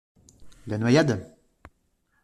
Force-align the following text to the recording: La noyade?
La 0.65 0.79
noyade? 0.79 1.15